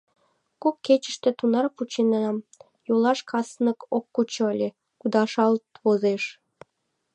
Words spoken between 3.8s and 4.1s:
ок